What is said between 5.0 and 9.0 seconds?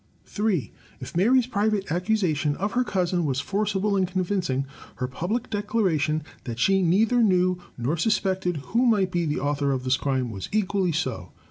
public declaration that she neither knew nor sus pected who